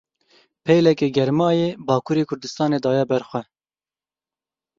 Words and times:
Pêleke 0.63 1.07
germayê, 1.15 1.69
Bakurê 1.87 2.23
Kurdistanê 2.29 2.79
daye 2.83 3.03
berxwe. 3.09 3.41